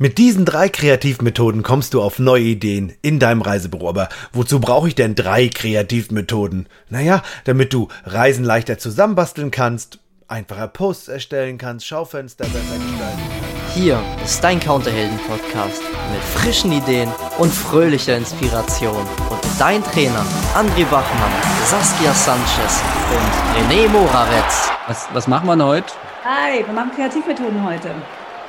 [0.00, 3.88] Mit diesen drei Kreativmethoden kommst du auf neue Ideen in deinem Reisebüro.
[3.88, 6.68] Aber wozu brauche ich denn drei Kreativmethoden?
[6.88, 9.98] Naja, damit du Reisen leichter zusammenbasteln kannst,
[10.28, 13.74] einfacher Posts erstellen kannst, Schaufenster besser gestalten kannst.
[13.74, 19.04] Hier ist dein Counterhelden-Podcast mit frischen Ideen und fröhlicher Inspiration.
[19.30, 20.24] Und dein Trainer
[20.54, 21.32] André Bachmann,
[21.64, 24.70] Saskia Sanchez und René Moravetz.
[24.86, 25.92] Was, was machen wir denn heute?
[26.24, 27.90] Hi, wir machen Kreativmethoden heute.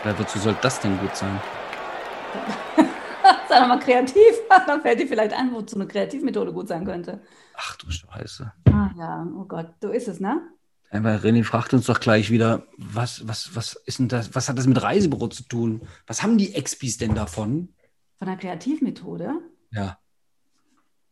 [0.06, 1.40] Ja, wozu soll das denn gut sein?
[3.50, 4.34] Sei doch mal kreativ.
[4.68, 7.22] Dann fällt dir vielleicht ein, wozu eine Kreativmethode gut sein könnte.
[7.56, 8.52] Ach du Scheiße.
[8.72, 10.42] Ah ja, oh Gott, so ist es, ne?
[10.92, 14.58] Aber René fragt uns doch gleich wieder, was, was, was ist denn das, was hat
[14.58, 15.82] das mit Reisebüro zu tun?
[16.08, 17.76] Was haben die Expis denn davon?
[18.18, 19.34] Von der Kreativmethode?
[19.72, 20.00] Ja.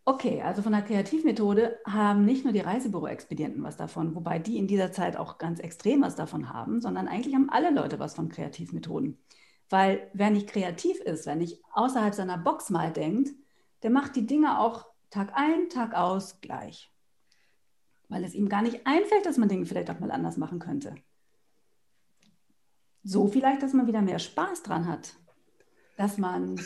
[0.09, 4.65] Okay, also von der Kreativmethode haben nicht nur die Reisebüro-Expedienten was davon, wobei die in
[4.65, 8.29] dieser Zeit auch ganz extrem was davon haben, sondern eigentlich haben alle Leute was von
[8.29, 9.17] Kreativmethoden.
[9.69, 13.31] Weil wer nicht kreativ ist, wer nicht außerhalb seiner Box mal denkt,
[13.83, 16.89] der macht die Dinge auch Tag ein, Tag aus gleich.
[18.07, 20.95] Weil es ihm gar nicht einfällt, dass man Dinge vielleicht auch mal anders machen könnte.
[23.03, 25.17] So vielleicht, dass man wieder mehr Spaß dran hat,
[25.97, 26.57] dass man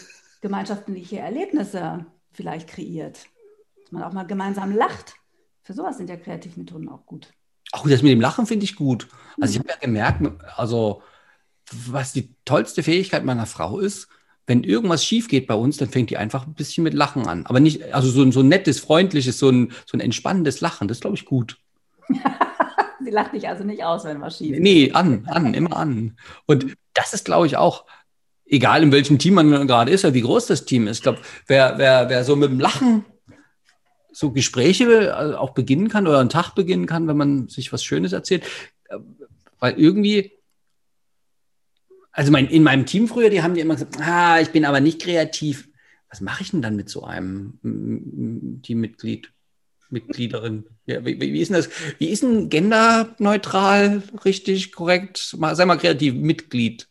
[0.41, 3.27] gemeinschaftliche Erlebnisse vielleicht kreiert,
[3.91, 5.15] dass man auch mal gemeinsam lacht.
[5.63, 7.33] Für sowas sind ja Kreativmethoden auch gut.
[7.73, 9.07] Auch das mit dem Lachen finde ich gut.
[9.39, 10.21] Also ich habe ja gemerkt,
[10.55, 11.01] also
[11.71, 14.07] was die tollste Fähigkeit meiner Frau ist,
[14.47, 17.45] wenn irgendwas schief geht bei uns, dann fängt die einfach ein bisschen mit Lachen an.
[17.45, 20.87] Aber nicht, also so ein, so ein nettes, freundliches, so ein, so ein entspannendes Lachen,
[20.87, 21.57] das glaube ich gut.
[23.03, 24.61] Sie lacht dich also nicht aus, wenn was schief ist.
[24.61, 26.17] Nee, an, an, immer an.
[26.45, 27.85] Und das ist, glaube ich, auch,
[28.45, 30.97] egal in welchem Team man gerade ist oder wie groß das Team ist.
[30.97, 33.05] Ich glaube, wer, wer, wer so mit dem Lachen
[34.11, 37.83] so Gespräche äh, auch beginnen kann oder einen Tag beginnen kann, wenn man sich was
[37.83, 38.43] Schönes erzählt,
[38.89, 38.97] äh,
[39.59, 40.31] weil irgendwie
[42.11, 44.79] also mein, in meinem Team früher, die haben die immer gesagt, ah, ich bin aber
[44.79, 45.69] nicht kreativ.
[46.09, 49.31] Was mache ich denn dann mit so einem Teammitglied,
[49.89, 50.65] Mitgliederin?
[50.85, 51.69] Ja, wie, wie, ist denn das?
[51.99, 55.35] Wie ist denn genderneutral, richtig, korrekt?
[55.53, 56.89] Sei mal kreativ, Mitglied.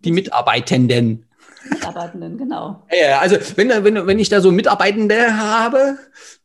[0.00, 1.26] Die Mitarbeitenden.
[1.70, 2.86] Mitarbeitenden, genau.
[2.90, 5.98] Ja, also wenn, wenn, wenn ich da so Mitarbeitende habe,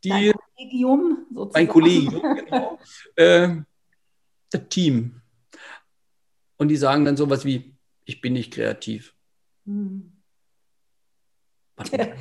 [0.04, 0.10] die.
[0.10, 1.52] Dein Kollegium sozusagen.
[1.54, 2.80] Mein Kollegium, genau.
[3.16, 3.50] äh,
[4.50, 5.22] das Team.
[6.58, 7.76] Und die sagen dann sowas wie,
[8.06, 9.14] ich bin nicht kreativ.
[9.66, 10.12] Hm.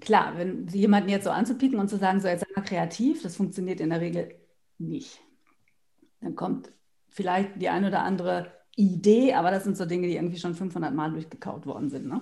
[0.00, 3.36] Klar, wenn jemanden jetzt so anzupicken und zu sagen, so jetzt sei mal kreativ, das
[3.36, 4.34] funktioniert in der Regel
[4.78, 5.20] nicht.
[6.20, 6.70] Dann kommt
[7.08, 10.94] vielleicht die eine oder andere Idee, aber das sind so Dinge, die irgendwie schon 500
[10.94, 12.06] Mal durchgekaut worden sind.
[12.06, 12.20] Ne?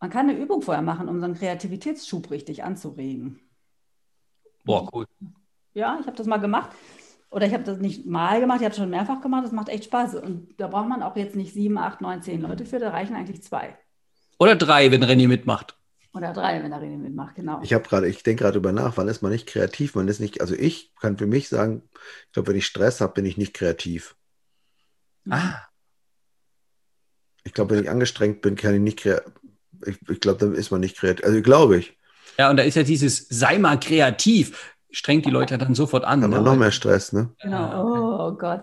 [0.00, 3.40] Man kann eine Übung vorher machen, um so einen Kreativitätsschub richtig anzuregen.
[4.64, 5.06] Boah, cool.
[5.74, 6.70] Ja, ich habe das mal gemacht.
[7.30, 9.68] Oder ich habe das nicht mal gemacht, ich habe es schon mehrfach gemacht, das macht
[9.68, 10.14] echt Spaß.
[10.16, 13.14] Und da braucht man auch jetzt nicht sieben, acht, neun, zehn Leute für, da reichen
[13.14, 13.76] eigentlich zwei.
[14.38, 15.76] Oder drei, wenn René mitmacht.
[16.14, 17.60] Oder drei, wenn René mitmacht, genau.
[17.62, 19.94] Ich habe gerade, ich denke gerade über nach, wann ist man nicht kreativ?
[19.94, 21.82] Man ist nicht, also ich kann für mich sagen,
[22.26, 24.16] ich glaube, wenn ich Stress habe, bin ich nicht kreativ.
[25.30, 25.62] Ah.
[27.44, 29.32] Ich glaube, wenn ich angestrengt bin, kann ich nicht kreativ.
[29.86, 31.24] Ich, ich glaube, dann ist man nicht kreativ.
[31.24, 31.96] Also glaube ich.
[32.36, 36.20] Ja, und da ist ja dieses, sei mal kreativ strengt die Leute dann sofort an.
[36.20, 36.40] Dann ne?
[36.40, 37.30] noch mehr Stress, ne?
[37.40, 38.28] Genau.
[38.28, 38.62] Oh Gott.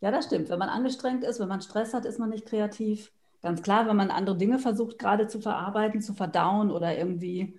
[0.00, 0.48] Ja, das stimmt.
[0.48, 3.12] Wenn man angestrengt ist, wenn man Stress hat, ist man nicht kreativ.
[3.42, 7.58] Ganz klar, wenn man andere Dinge versucht, gerade zu verarbeiten, zu verdauen oder irgendwie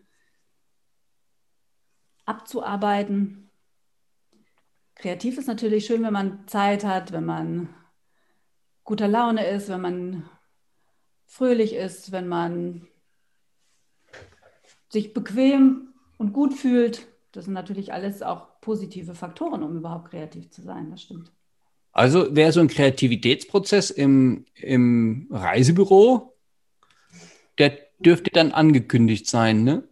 [2.25, 3.49] abzuarbeiten.
[4.95, 7.69] Kreativ ist natürlich schön, wenn man Zeit hat, wenn man
[8.87, 10.29] guter Laune ist, wenn man
[11.25, 12.87] fröhlich ist, wenn man
[14.89, 17.05] sich bequem und gut fühlt.
[17.33, 20.89] Das sind natürlich alles auch positive Faktoren, um überhaupt kreativ zu sein.
[20.89, 21.31] Das stimmt.
[21.91, 26.33] Also wäre so ein Kreativitätsprozess im, im Reisebüro,
[27.57, 29.83] der dürfte dann angekündigt sein, ne?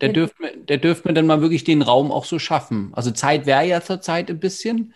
[0.00, 2.90] Der dürfte, der dürfte mir dann mal wirklich den Raum auch so schaffen.
[2.94, 4.92] Also Zeit wäre ja zurzeit ein bisschen.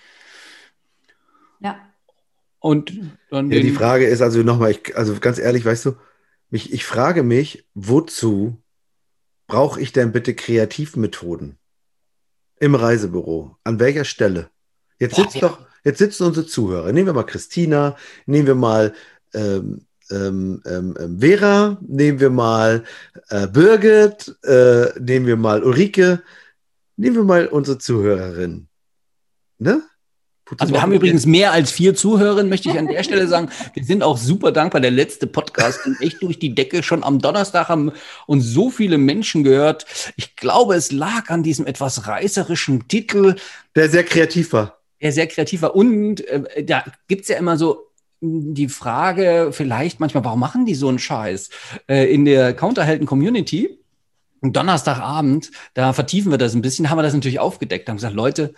[2.63, 2.69] Ja.
[2.69, 2.93] Und
[3.31, 5.97] dann ja, die Frage ist also nochmal, also ganz ehrlich, weißt du,
[6.51, 8.63] mich, ich frage mich, wozu
[9.47, 11.59] brauche ich denn bitte Kreativmethoden
[12.59, 13.57] im Reisebüro?
[13.65, 14.51] An welcher Stelle?
[14.99, 16.93] Jetzt sitzt doch, jetzt sitzen unsere Zuhörer.
[16.93, 18.95] Nehmen wir mal Christina, nehmen wir mal
[19.35, 22.85] ähm, ähm, ähm, ähm Vera, nehmen wir mal
[23.29, 26.23] äh, Birgit, äh, nehmen wir mal Ulrike,
[26.97, 28.69] nehmen wir mal unsere Zuhörerin.
[29.59, 29.83] Ne?
[30.59, 33.51] Also wir haben übrigens mehr als vier Zuhörerinnen, möchte ich an der Stelle sagen.
[33.75, 34.81] Wir sind auch super dankbar.
[34.81, 36.83] Der letzte Podcast ging echt durch die Decke.
[36.83, 37.91] Schon am Donnerstag haben
[38.27, 39.87] uns so viele Menschen gehört.
[40.17, 43.35] Ich glaube, es lag an diesem etwas reißerischen Titel.
[43.75, 44.79] Der sehr kreativ war.
[45.03, 45.75] Der sehr kreativ war.
[45.75, 47.87] Und äh, da gibt's ja immer so
[48.21, 51.51] die Frage vielleicht manchmal, warum machen die so einen Scheiß?
[51.89, 53.79] Äh, in der Counterhelden-Community,
[54.43, 58.55] Donnerstagabend, da vertiefen wir das ein bisschen, haben wir das natürlich aufgedeckt, haben gesagt, Leute,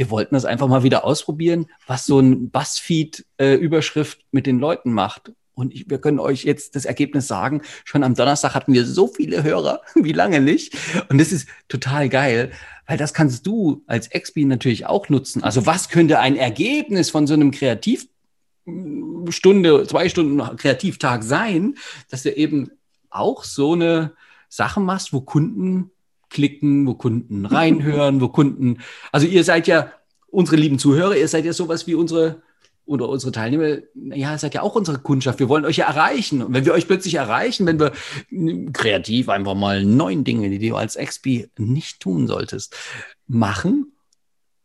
[0.00, 4.94] wir wollten das einfach mal wieder ausprobieren, was so ein Buzzfeed-Überschrift äh, mit den Leuten
[4.94, 5.34] macht.
[5.52, 7.60] Und ich, wir können euch jetzt das Ergebnis sagen.
[7.84, 10.74] Schon am Donnerstag hatten wir so viele Hörer, wie lange nicht.
[11.10, 12.50] Und das ist total geil,
[12.86, 15.44] weil das kannst du als Expi natürlich auch nutzen.
[15.44, 21.76] Also was könnte ein Ergebnis von so einem Kreativstunde, zwei Stunden Kreativtag sein,
[22.08, 22.70] dass du eben
[23.10, 24.14] auch so eine
[24.48, 25.90] Sache machst, wo Kunden
[26.30, 28.78] klicken, wo Kunden reinhören, wo Kunden,
[29.12, 29.92] also ihr seid ja
[30.28, 32.42] unsere lieben Zuhörer, ihr seid ja sowas wie unsere
[32.90, 35.38] oder unsere Teilnehmer, ja, seid ja auch unsere Kundschaft.
[35.38, 36.42] Wir wollen euch ja erreichen.
[36.42, 37.92] Und wenn wir euch plötzlich erreichen, wenn wir
[38.72, 42.76] kreativ einfach mal neun Dinge, die du als XP nicht tun solltest,
[43.28, 43.92] machen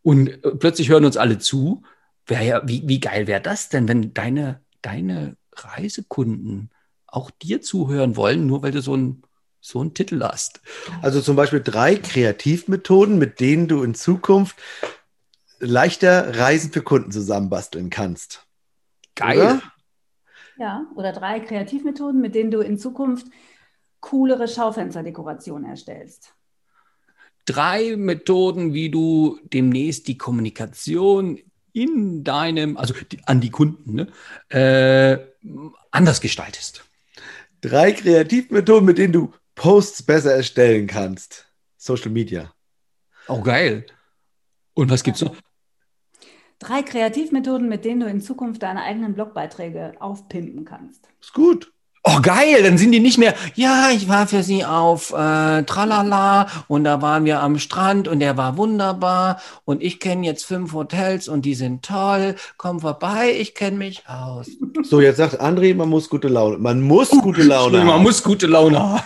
[0.02, 1.84] und äh, plötzlich hören uns alle zu,
[2.26, 6.72] wäre ja, wie, wie geil wäre das denn, wenn deine, deine Reisekunden
[7.06, 9.22] auch dir zuhören wollen, nur weil du so ein
[9.66, 10.62] so einen Titel hast.
[11.02, 14.56] Also zum Beispiel drei Kreativmethoden, mit denen du in Zukunft
[15.60, 18.46] leichter Reisen für Kunden zusammenbasteln kannst.
[19.16, 19.40] Geil.
[19.40, 19.62] Oder?
[20.58, 23.28] Ja, oder drei Kreativmethoden, mit denen du in Zukunft
[24.02, 26.34] coolere Schaufensterdekorationen erstellst.
[27.46, 31.40] Drei Methoden, wie du demnächst die Kommunikation
[31.74, 34.08] in deinem, also die, an die Kunden, ne,
[34.50, 35.20] äh,
[35.92, 36.86] anders gestaltest.
[37.62, 41.48] Drei Kreativmethoden, mit denen du Posts besser erstellen kannst.
[41.78, 42.54] Social Media.
[43.28, 43.86] Oh, geil.
[44.74, 45.36] Und was gibt's noch?
[46.60, 51.08] Drei Kreativmethoden, mit denen du in Zukunft deine eigenen Blogbeiträge aufpimpen kannst.
[51.22, 51.72] Ist gut.
[52.08, 56.46] Oh, geil, dann sind die nicht mehr, ja, ich war für sie auf äh, Tralala
[56.68, 60.74] und da waren wir am Strand und der war wunderbar und ich kenne jetzt fünf
[60.74, 64.52] Hotels und die sind toll, komm vorbei, ich kenne mich aus.
[64.84, 67.88] So, jetzt sagt André, man muss gute Laune, man muss gute Laune haben.
[67.88, 69.02] Man muss gute Laune haben.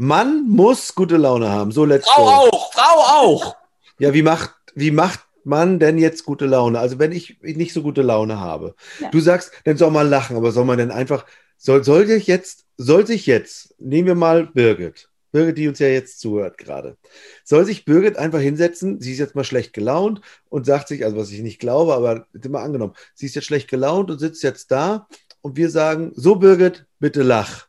[0.00, 1.72] Man muss gute Laune haben.
[1.72, 2.30] So, let's Frau go.
[2.30, 3.56] auch, Frau auch.
[3.98, 6.78] Ja, wie macht, wie macht man denn jetzt gute Laune?
[6.78, 8.76] Also, wenn ich nicht so gute Laune habe.
[9.00, 9.10] Ja.
[9.10, 12.64] Du sagst, dann soll man lachen, aber soll man denn einfach, soll, soll ich jetzt,
[12.76, 15.08] soll sich jetzt, nehmen wir mal Birgit.
[15.32, 16.96] Birgit, die uns ja jetzt zuhört gerade.
[17.42, 21.16] Soll sich Birgit einfach hinsetzen, sie ist jetzt mal schlecht gelaunt und sagt sich, also
[21.16, 24.70] was ich nicht glaube, aber immer angenommen, sie ist jetzt schlecht gelaunt und sitzt jetzt
[24.70, 25.08] da
[25.40, 27.67] und wir sagen, so Birgit, bitte lach.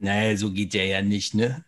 [0.00, 1.64] Nee, so geht der ja nicht, ne?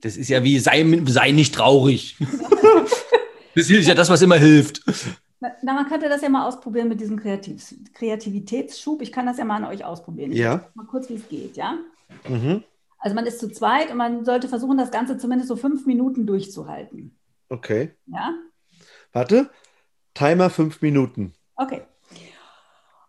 [0.00, 2.16] Das ist ja wie, sei, sei nicht traurig.
[3.54, 4.82] das ist ja das, was immer hilft.
[5.40, 9.00] Na, man könnte das ja mal ausprobieren mit diesem Kreativ Kreativitätsschub.
[9.00, 10.32] Ich kann das ja mal an euch ausprobieren.
[10.32, 10.68] Ich ja.
[10.74, 11.78] Mal kurz, wie es geht, ja?
[12.28, 12.64] Mhm.
[12.98, 16.26] Also man ist zu zweit und man sollte versuchen, das Ganze zumindest so fünf Minuten
[16.26, 17.16] durchzuhalten.
[17.48, 17.92] Okay.
[18.06, 18.34] Ja?
[19.12, 19.50] Warte.
[20.14, 21.32] Timer fünf Minuten.
[21.56, 21.82] Okay.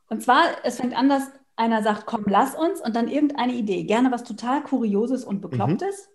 [0.09, 1.23] Und zwar, es fängt an, dass
[1.55, 6.07] einer sagt, komm, lass uns und dann irgendeine Idee, gerne was total Kurioses und Beklopptes.
[6.07, 6.13] Mhm.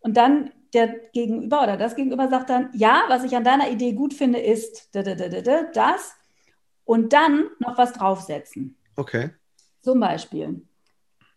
[0.00, 3.92] Und dann der Gegenüber oder das Gegenüber sagt dann, ja, was ich an deiner Idee
[3.92, 6.16] gut finde, ist das
[6.84, 8.76] und dann noch was draufsetzen.
[8.96, 9.30] Okay.
[9.82, 10.62] Zum Beispiel.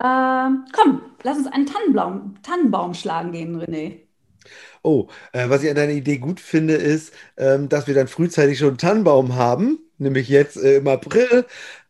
[0.04, 4.00] Ähm, komm, lass uns einen Tannenbaum, Tannenbaum schlagen gehen, René.
[4.82, 8.58] Oh, äh, was ich an deiner Idee gut finde, ist, ähm, dass wir dann frühzeitig
[8.58, 11.46] schon einen Tannenbaum haben, nämlich jetzt äh, im April.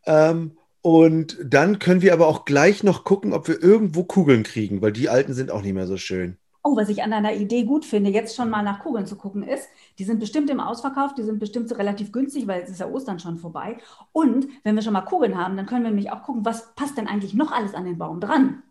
[0.05, 4.81] Ähm, und dann können wir aber auch gleich noch gucken, ob wir irgendwo Kugeln kriegen,
[4.81, 6.37] weil die alten sind auch nicht mehr so schön.
[6.63, 9.43] Oh, was ich an deiner Idee gut finde, jetzt schon mal nach Kugeln zu gucken,
[9.43, 12.89] ist, die sind bestimmt im Ausverkauf, die sind bestimmt relativ günstig, weil jetzt ist ja
[12.89, 13.77] Ostern schon vorbei.
[14.11, 16.97] Und wenn wir schon mal Kugeln haben, dann können wir nämlich auch gucken, was passt
[16.97, 18.61] denn eigentlich noch alles an den Baum dran.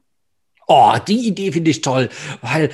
[0.66, 2.11] Oh, die Idee finde ich toll,
[2.42, 2.71] weil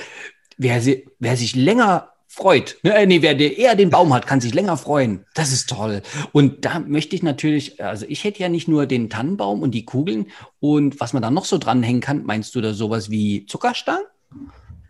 [0.57, 2.77] wer, sie, wer sich länger freut.
[2.83, 5.25] Ne, äh, nee, wer eher den Baum hat, kann sich länger freuen.
[5.33, 6.01] Das ist toll.
[6.33, 9.85] Und da möchte ich natürlich, also ich hätte ja nicht nur den Tannenbaum und die
[9.85, 10.27] Kugeln
[10.59, 14.05] und was man da noch so dranhängen kann, meinst du da sowas wie Zuckerstangen?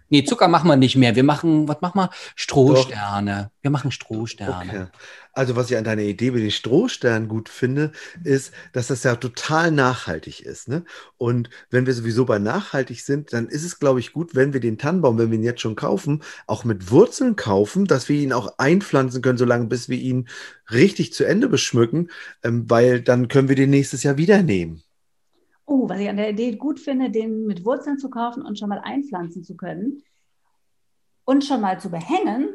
[0.09, 1.15] Nee, Zucker machen wir nicht mehr.
[1.15, 2.09] Wir machen, was machen wir?
[2.35, 3.43] Strohsterne.
[3.43, 3.63] Doch.
[3.63, 4.69] Wir machen Strohsterne.
[4.69, 4.85] Okay.
[5.33, 7.91] Also, was ich an deiner Idee mit den Strohsternen gut finde,
[8.23, 10.69] ist, dass das ja total nachhaltig ist.
[10.69, 10.85] Ne?
[11.17, 14.61] Und wenn wir sowieso bei nachhaltig sind, dann ist es, glaube ich, gut, wenn wir
[14.61, 18.31] den Tannenbaum, wenn wir ihn jetzt schon kaufen, auch mit Wurzeln kaufen, dass wir ihn
[18.31, 20.29] auch einpflanzen können, solange bis wir ihn
[20.71, 22.11] richtig zu Ende beschmücken,
[22.43, 24.84] ähm, weil dann können wir den nächstes Jahr wieder nehmen.
[25.65, 28.69] Oh, was ich an der Idee gut finde, den mit Wurzeln zu kaufen und schon
[28.69, 30.03] mal einpflanzen zu können
[31.25, 32.49] und schon mal zu behängen,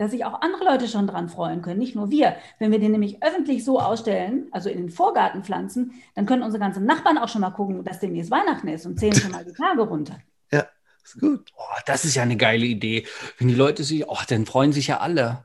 [0.00, 2.34] dass sich auch andere Leute schon dran freuen können, nicht nur wir.
[2.58, 6.58] Wenn wir den nämlich öffentlich so ausstellen, also in den Vorgarten pflanzen, dann können unsere
[6.58, 9.52] ganzen Nachbarn auch schon mal gucken, dass demnächst Weihnachten ist und zählen schon mal die
[9.52, 10.18] Tage runter.
[10.52, 10.66] Ja,
[11.04, 11.52] ist gut.
[11.54, 13.06] Oh, das ist ja eine geile Idee.
[13.38, 15.44] Wenn die Leute sich, oh, dann freuen sich ja alle.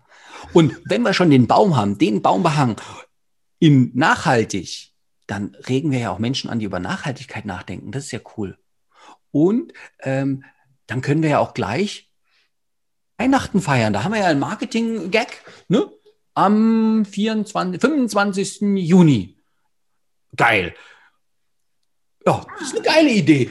[0.51, 2.77] Und wenn wir schon den Baum haben, den Baumbehang,
[3.59, 4.94] in nachhaltig,
[5.27, 7.91] dann regen wir ja auch Menschen an, die über Nachhaltigkeit nachdenken.
[7.91, 8.58] Das ist ja cool.
[9.32, 10.44] Und ähm,
[10.88, 12.12] dann können wir ja auch gleich
[13.17, 13.94] Weihnachten feiern.
[13.94, 15.89] Da haben wir ja einen Marketing-Gag, ne?
[16.34, 18.62] Am 24, 25.
[18.62, 19.38] Juni.
[20.36, 20.75] Geil.
[22.25, 23.50] Ja, das ist eine geile Idee.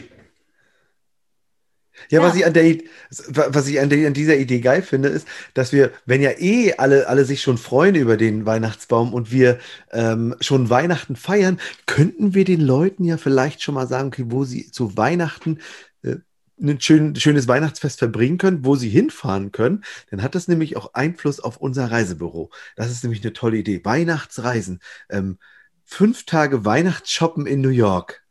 [2.10, 5.26] Ja, was ich an der, was ich an, der, an dieser Idee geil finde, ist,
[5.54, 9.58] dass wir, wenn ja eh alle, alle sich schon freuen über den Weihnachtsbaum und wir
[9.92, 14.44] ähm, schon Weihnachten feiern, könnten wir den Leuten ja vielleicht schon mal sagen, okay, wo
[14.44, 15.58] sie zu Weihnachten
[16.02, 16.16] äh,
[16.60, 20.94] ein schön, schönes Weihnachtsfest verbringen können, wo sie hinfahren können, dann hat das nämlich auch
[20.94, 22.50] Einfluss auf unser Reisebüro.
[22.76, 23.84] Das ist nämlich eine tolle Idee.
[23.84, 24.80] Weihnachtsreisen.
[25.10, 25.38] Ähm,
[25.84, 28.22] fünf Tage Weihnachtsshoppen in New York.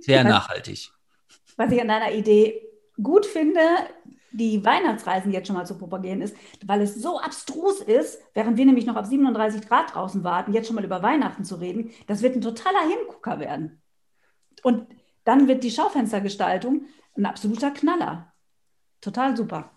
[0.00, 0.90] Sehr nachhaltig.
[1.56, 2.62] Was ich an deiner Idee
[3.02, 3.60] gut finde,
[4.32, 8.66] die Weihnachtsreisen jetzt schon mal zu propagieren, ist, weil es so abstrus ist, während wir
[8.66, 12.22] nämlich noch auf 37 Grad draußen warten, jetzt schon mal über Weihnachten zu reden, das
[12.22, 13.80] wird ein totaler Hingucker werden.
[14.62, 14.86] Und
[15.24, 16.86] dann wird die Schaufenstergestaltung
[17.16, 18.32] ein absoluter Knaller.
[19.00, 19.70] Total super.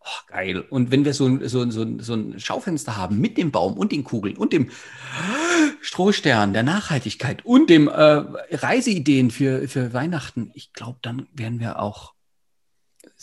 [0.00, 0.60] Oh, geil.
[0.60, 4.04] Und wenn wir so, so, so, so ein Schaufenster haben mit dem Baum und den
[4.04, 4.70] Kugeln und dem
[5.80, 11.80] Strohstern der Nachhaltigkeit und dem äh, Reiseideen für, für Weihnachten, ich glaube, dann werden wir
[11.80, 12.14] auch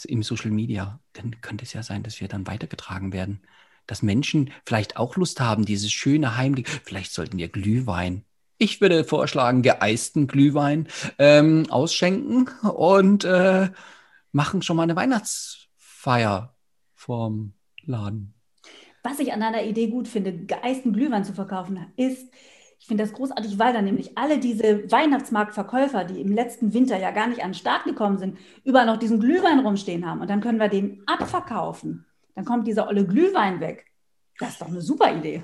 [0.04, 3.42] im Social Media, dann könnte es ja sein, dass wir dann weitergetragen werden.
[3.88, 6.68] Dass Menschen vielleicht auch Lust haben, dieses schöne Heimlich.
[6.68, 8.26] Vielleicht sollten wir Glühwein
[8.58, 10.88] ich würde vorschlagen, geeisten Glühwein
[11.20, 13.70] ähm, ausschenken und äh,
[14.32, 16.56] machen schon mal eine Weihnachtsfeier
[16.94, 18.34] vorm Laden.
[19.04, 22.34] Was ich an deiner Idee gut finde, geeisten Glühwein zu verkaufen, ist,
[22.86, 27.10] ich finde das großartig, weil dann nämlich alle diese Weihnachtsmarktverkäufer, die im letzten Winter ja
[27.10, 30.22] gar nicht an den Start gekommen sind, überall noch diesen Glühwein rumstehen haben.
[30.22, 32.06] Und dann können wir den abverkaufen.
[32.36, 33.88] Dann kommt dieser olle Glühwein weg.
[34.38, 35.44] Das ist doch eine super Idee.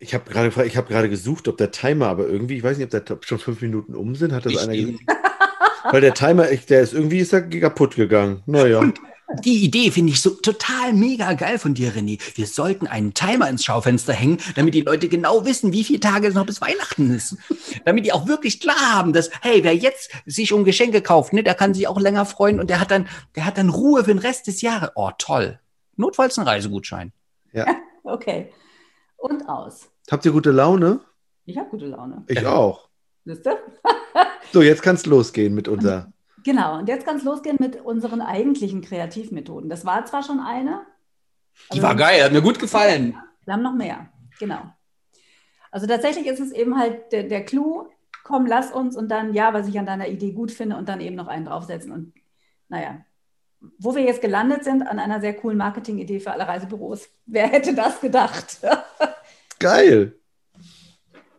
[0.00, 2.92] Ich habe gerade ich habe gerade gesucht, ob der Timer, aber irgendwie, ich weiß nicht,
[2.92, 5.04] ob da schon fünf Minuten um sind, hat das ich einer gesagt.
[5.92, 8.42] Weil der Timer, der ist irgendwie ist er kaputt gegangen.
[8.46, 8.80] Naja.
[9.42, 12.20] Die Idee finde ich so total mega geil von dir, René.
[12.36, 16.28] Wir sollten einen Timer ins Schaufenster hängen, damit die Leute genau wissen, wie viele Tage
[16.28, 17.36] es noch bis Weihnachten ist.
[17.84, 21.42] damit die auch wirklich klar haben, dass, hey, wer jetzt sich um Geschenke kauft, ne,
[21.42, 24.14] der kann sich auch länger freuen und der hat dann, der hat dann Ruhe für
[24.14, 24.90] den Rest des Jahres.
[24.94, 25.58] Oh, toll.
[25.96, 27.12] Notfalls ein Reisegutschein.
[27.52, 27.66] Ja.
[28.04, 28.50] okay
[29.16, 29.90] und aus.
[30.10, 31.00] Habt ihr gute Laune?
[31.44, 32.24] Ich habe gute Laune.
[32.28, 32.88] Ich auch.
[33.24, 33.58] Wisst ihr?
[34.52, 36.12] so, jetzt kann es losgehen mit unserer.
[36.46, 39.68] Genau, und jetzt kann es losgehen mit unseren eigentlichen Kreativmethoden.
[39.68, 40.86] Das war zwar schon eine.
[41.72, 43.16] Die war geil, hat mir gut gefallen.
[43.44, 44.60] Wir haben noch mehr, genau.
[45.72, 47.88] Also tatsächlich ist es eben halt der, der Clou,
[48.22, 51.00] komm, lass uns und dann, ja, was ich an deiner Idee gut finde und dann
[51.00, 51.90] eben noch einen draufsetzen.
[51.90, 52.14] Und
[52.68, 53.04] naja,
[53.78, 57.08] wo wir jetzt gelandet sind, an einer sehr coolen Marketing-Idee für alle Reisebüros.
[57.26, 58.60] Wer hätte das gedacht?
[59.58, 60.14] Geil.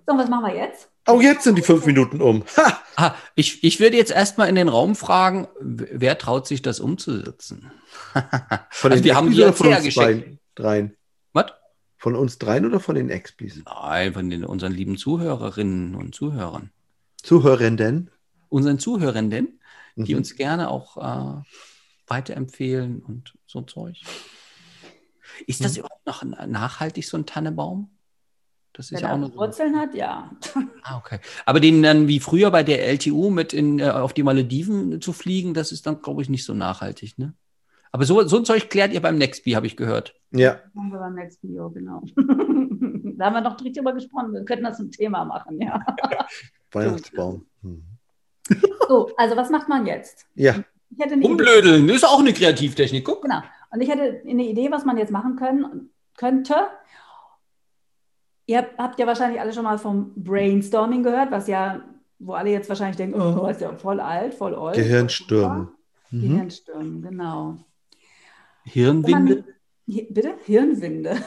[0.06, 0.90] So, und was machen wir jetzt?
[1.08, 2.44] Oh, jetzt sind die fünf Minuten um.
[2.58, 2.82] Ha!
[2.98, 7.72] Ah, ich, ich würde jetzt erstmal in den Raum fragen, wer traut sich das umzusetzen?
[8.72, 10.98] Von also den wir haben hier von uns dreien, dreien.
[11.32, 11.54] Was?
[11.98, 13.62] Von uns dreien oder von den Expis?
[13.66, 16.72] Nein, von den, unseren lieben Zuhörerinnen und Zuhörern.
[17.24, 18.12] Zuhörenden?
[18.50, 19.60] Unseren Zuhörenden,
[19.96, 20.20] die mhm.
[20.20, 21.42] uns gerne auch äh,
[22.08, 24.02] weiterempfehlen und so Zeug.
[25.46, 25.80] Ist das mhm.
[25.80, 27.92] überhaupt noch nachhaltig, so ein Tannebaum?
[28.77, 29.79] Das ist Wenn ja auch noch Wurzeln so.
[29.79, 30.29] hat, ja.
[30.84, 31.17] Ah, okay.
[31.48, 35.13] Aber den dann wie früher bei der LTU mit in, äh, auf die Malediven zu
[35.13, 37.34] fliegen, das ist dann, glaube ich, nicht so nachhaltig, ne?
[37.91, 40.13] Aber so, so ein Zeug klärt ihr beim Nextbee, habe ich gehört.
[40.29, 40.60] Ja.
[40.75, 42.03] Haben wir beim Nextbee, ja, genau.
[42.15, 44.31] da haben wir noch direkt drüber gesprochen.
[44.31, 45.84] Wir könnten das ein Thema machen, ja.
[46.72, 47.48] Weihnachtsbaum.
[47.63, 47.84] Hm.
[48.88, 50.27] So, also was macht man jetzt?
[50.36, 50.53] Ja.
[51.24, 51.96] Umblödeln, Idee.
[51.96, 53.03] ist auch eine Kreativtechnik.
[53.03, 53.24] Guck.
[53.24, 53.41] Genau.
[53.72, 56.55] Und ich hätte eine Idee, was man jetzt machen können, könnte.
[58.48, 61.82] Ihr habt ja wahrscheinlich alle schon mal vom Brainstorming gehört, was ja,
[62.18, 64.75] wo alle jetzt wahrscheinlich denken, oh, ist ja voll alt, voll alt.
[64.75, 65.70] Gehirnstürme.
[66.12, 66.22] Mhm.
[66.22, 67.58] Gehirnstürme, genau.
[68.63, 69.44] Hirnwinde?
[69.86, 70.36] bitte?
[70.46, 71.18] Hirnwinde.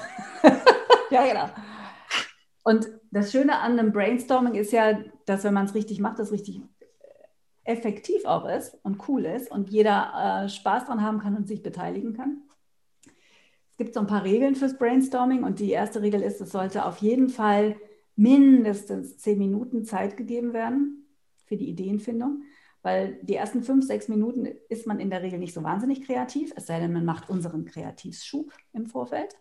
[1.10, 1.50] ja, genau.
[2.64, 6.32] Und das Schöne an einem Brainstorming ist ja, dass wenn man es richtig macht, das
[6.32, 6.62] richtig
[7.64, 11.62] effektiv auch ist und cool ist und jeder äh, Spaß dran haben kann und sich
[11.62, 12.42] beteiligen kann.
[13.80, 16.84] Es gibt so ein paar Regeln fürs Brainstorming und die erste Regel ist, es sollte
[16.84, 17.76] auf jeden Fall
[18.14, 21.06] mindestens zehn Minuten Zeit gegeben werden
[21.46, 22.42] für die Ideenfindung,
[22.82, 26.52] weil die ersten fünf, sechs Minuten ist man in der Regel nicht so wahnsinnig kreativ,
[26.56, 29.34] es sei denn, man macht unseren Kreativschub im Vorfeld.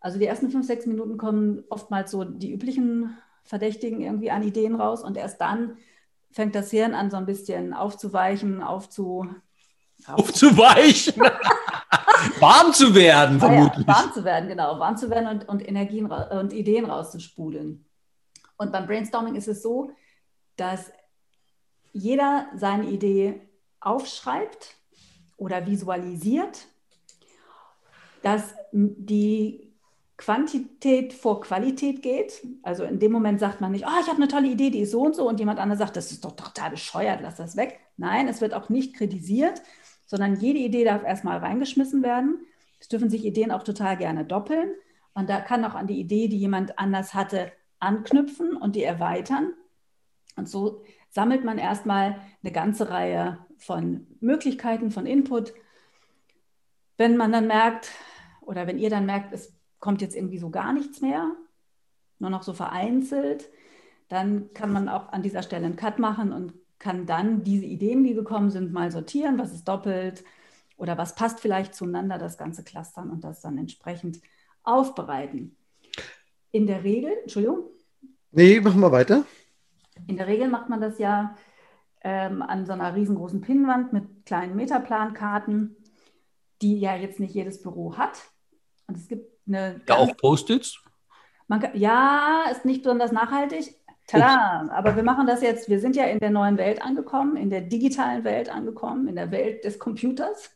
[0.00, 4.74] Also die ersten fünf, sechs Minuten kommen oftmals so die üblichen Verdächtigen irgendwie an Ideen
[4.74, 5.76] raus und erst dann
[6.32, 9.28] fängt das Hirn an, so ein bisschen aufzuweichen, aufzu,
[10.08, 11.22] aufzuweichen.
[12.40, 13.86] warm zu werden, Ah ja, vermutlich.
[13.86, 14.78] warm zu werden, genau.
[14.78, 17.84] Warm zu werden und, und Energien und Ideen rauszuspudeln.
[18.56, 19.90] Und beim Brainstorming ist es so,
[20.56, 20.92] dass
[21.92, 23.40] jeder seine Idee
[23.80, 24.76] aufschreibt
[25.36, 26.66] oder visualisiert,
[28.22, 29.72] dass die
[30.16, 32.46] Quantität vor Qualität geht.
[32.62, 34.92] Also in dem Moment sagt man nicht, oh, ich habe eine tolle Idee, die ist
[34.92, 37.80] so und so, und jemand anderes sagt, das ist doch total bescheuert, lass das weg.
[37.96, 39.60] Nein, es wird auch nicht kritisiert,
[40.12, 42.44] sondern jede Idee darf erstmal reingeschmissen werden.
[42.78, 44.72] Es dürfen sich Ideen auch total gerne doppeln.
[45.14, 49.54] Und da kann auch an die Idee, die jemand anders hatte, anknüpfen und die erweitern.
[50.36, 55.54] Und so sammelt man erstmal eine ganze Reihe von Möglichkeiten, von Input.
[56.98, 57.90] Wenn man dann merkt,
[58.42, 61.30] oder wenn ihr dann merkt, es kommt jetzt irgendwie so gar nichts mehr,
[62.18, 63.48] nur noch so vereinzelt,
[64.10, 66.52] dann kann man auch an dieser Stelle einen Cut machen und
[66.82, 70.24] kann dann diese Ideen, die gekommen sind, mal sortieren, was ist doppelt
[70.78, 74.20] oder was passt vielleicht zueinander, das Ganze clustern und das dann entsprechend
[74.64, 75.56] aufbereiten.
[76.52, 77.70] In der Regel, Entschuldigung,
[78.30, 79.24] Nee, machen wir weiter.
[80.06, 81.36] in der Regel macht man das ja
[82.02, 85.76] ähm, an so einer riesengroßen Pinnwand mit kleinen Metaplankarten,
[86.62, 88.18] die ja jetzt nicht jedes Büro hat.
[88.88, 90.80] Und es gibt eine Ja, auch Post-its.
[91.48, 93.76] man kann, ja, ist nicht besonders nachhaltig.
[94.12, 94.68] Tada!
[94.72, 97.62] Aber wir machen das jetzt, wir sind ja in der neuen Welt angekommen, in der
[97.62, 100.50] digitalen Welt angekommen, in der Welt des Computers.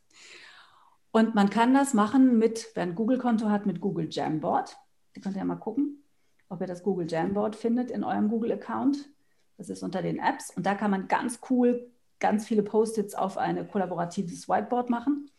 [1.10, 4.76] Und man kann das machen mit, wer ein Google-Konto hat, mit Google Jamboard.
[5.14, 6.04] Da könnt ihr ja mal gucken,
[6.50, 9.08] ob ihr das Google Jamboard findet in eurem Google-Account.
[9.56, 10.54] Das ist unter den Apps.
[10.54, 15.30] Und da kann man ganz cool ganz viele Post-its auf ein kollaboratives Whiteboard machen.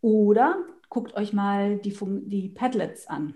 [0.00, 0.56] Oder
[0.88, 3.34] guckt euch mal die, die Padlets an.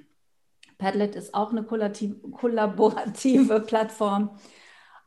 [0.78, 4.38] Padlet ist auch eine kollaborative Plattform,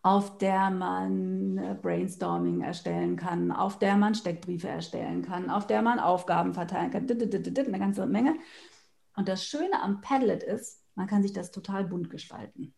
[0.01, 5.81] auf der man äh, Brainstorming erstellen kann, auf der man Steckbriefe erstellen kann, auf der
[5.81, 8.35] man Aufgaben verteilen kann, eine ganze Menge.
[9.15, 12.73] Und das Schöne am Padlet ist, man kann sich das total bunt gestalten.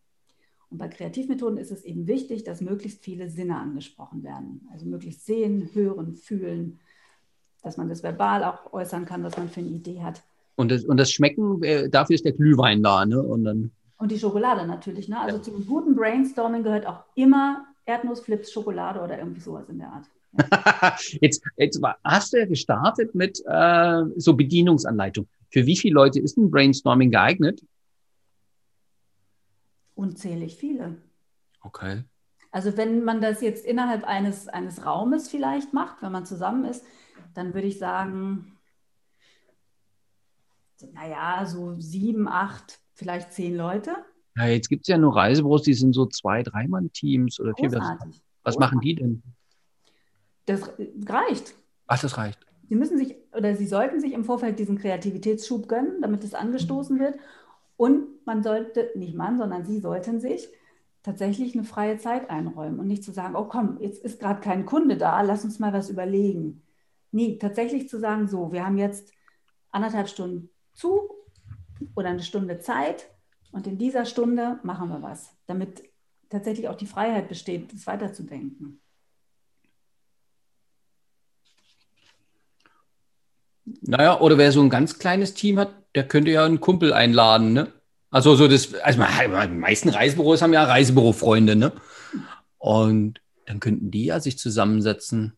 [0.69, 4.67] Und bei Kreativmethoden ist es eben wichtig, dass möglichst viele Sinne angesprochen werden.
[4.71, 6.79] Also möglichst sehen, hören, fühlen,
[7.61, 10.23] dass man das verbal auch äußern kann, was man für eine Idee hat.
[10.55, 13.21] Und das, und das Schmecken, äh, dafür ist der Glühwein da, ne?
[13.21, 15.07] Und dann, Und die Schokolade natürlich.
[15.09, 15.19] Ne?
[15.19, 20.05] Also zum guten Brainstorming gehört auch immer Erdnussflips, Schokolade oder irgendwie sowas in der Art.
[21.21, 25.27] jetzt, jetzt war- hast du ja gestartet mit äh, so Bedienungsanleitung.
[25.49, 27.61] Für wie viele Leute ist ein Brainstorming geeignet?
[29.95, 30.97] Unzählig viele.
[31.63, 32.03] Okay.
[32.51, 36.83] Also wenn man das jetzt innerhalb eines, eines Raumes vielleicht macht, wenn man zusammen ist,
[37.33, 38.57] dann würde ich sagen,
[40.93, 43.95] naja, so sieben, acht, vielleicht zehn Leute.
[44.35, 47.71] Ja, jetzt gibt es ja nur Reisebüros, die sind so zwei, dreimann-Teams oder vier.
[47.71, 49.23] Was, was machen die denn?
[50.45, 50.69] Das
[51.07, 51.55] reicht.
[51.87, 52.39] Ach, das reicht.
[52.69, 56.99] Sie müssen sich oder Sie sollten sich im Vorfeld diesen Kreativitätsschub gönnen, damit es angestoßen
[56.99, 57.17] wird.
[57.75, 60.47] Und man sollte, nicht man, sondern Sie sollten sich
[61.03, 64.65] tatsächlich eine freie Zeit einräumen und nicht zu sagen, oh komm, jetzt ist gerade kein
[64.65, 66.61] Kunde da, lass uns mal was überlegen.
[67.11, 69.11] Nee, tatsächlich zu sagen, so, wir haben jetzt
[69.71, 71.09] anderthalb Stunden zu
[71.95, 73.07] oder eine Stunde Zeit
[73.51, 75.83] und in dieser Stunde machen wir was, damit
[76.29, 78.79] tatsächlich auch die Freiheit besteht, das weiterzudenken.
[83.81, 87.53] Naja, oder wer so ein ganz kleines Team hat, der könnte ja einen Kumpel einladen,
[87.53, 87.71] ne?
[88.09, 91.71] Also so das, also die meisten Reisebüros haben ja Reisebürofreunde, ne?
[92.57, 95.37] Und dann könnten die ja sich zusammensetzen.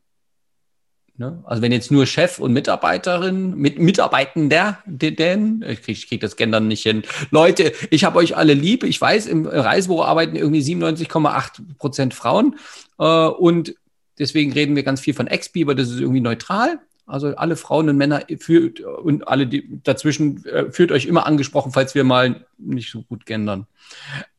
[1.15, 1.43] Ne?
[1.45, 6.36] Also wenn jetzt nur Chef und Mitarbeiterin, mit Mitarbeitender, de- denn, ich kriege krieg das
[6.38, 7.04] Gendern nicht hin.
[7.30, 8.84] Leute, ich habe euch alle lieb.
[8.84, 12.56] Ich weiß, im Reisebüro arbeiten irgendwie 97,8 Prozent Frauen.
[12.97, 13.76] Äh, und
[14.17, 16.80] deswegen reden wir ganz viel von Expi, aber das ist irgendwie neutral.
[17.06, 21.71] Also alle Frauen und Männer führt und alle die dazwischen äh, führt euch immer angesprochen,
[21.73, 23.67] falls wir mal nicht so gut gendern.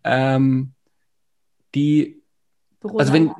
[0.02, 0.72] Ähm,
[1.74, 2.20] die,
[2.82, 3.30] Also wenn-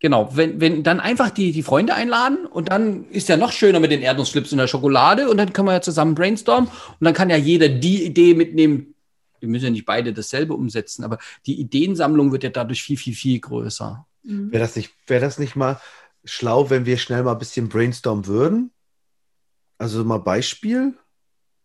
[0.00, 3.80] genau, wenn, wenn dann einfach die, die Freunde einladen und dann ist ja noch schöner
[3.80, 7.14] mit den Erdnussflips und der Schokolade und dann können wir ja zusammen brainstormen und dann
[7.14, 8.94] kann ja jeder die Idee mitnehmen.
[9.40, 13.14] Wir müssen ja nicht beide dasselbe umsetzen, aber die Ideensammlung wird ja dadurch viel, viel,
[13.14, 14.06] viel größer.
[14.22, 14.50] Mhm.
[14.52, 15.80] Wäre das, nicht, wär das nicht mal
[16.24, 18.70] schlau, wenn wir schnell mal ein bisschen brainstormen würden?
[19.78, 20.94] Also mal Beispiel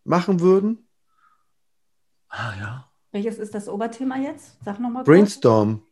[0.04, 0.86] machen würden?
[2.28, 2.88] Ah ja.
[3.10, 4.56] Welches ist das Oberthema jetzt?
[4.64, 5.04] Sag nochmal.
[5.04, 5.82] Brainstorm.